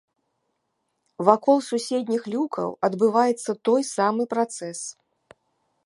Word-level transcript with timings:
Вакол 1.27 1.57
суседніх 1.69 2.23
люкаў 2.37 2.69
адбываецца 2.91 3.51
той 3.71 3.81
самы 3.95 4.23
працэс. 4.33 4.79